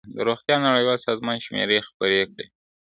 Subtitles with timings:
[0.13, 2.45] د روغتیا نړیوال سازمان شمېرې خپرې کړې.